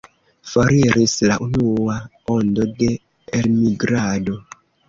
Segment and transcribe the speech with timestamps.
[0.51, 1.99] Foriris la unua
[2.39, 2.91] ondo de
[3.41, 4.43] elmigrado.